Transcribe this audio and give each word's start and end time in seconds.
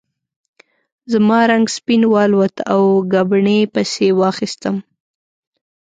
زما 1.11 1.39
رنګ 1.51 1.65
سپین 1.77 2.01
والوت 2.13 2.55
او 2.73 2.83
ګبڼۍ 3.13 3.59
پسې 3.73 4.07
واخیستم. 4.19 4.75